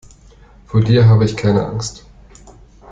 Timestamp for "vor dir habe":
0.65-1.25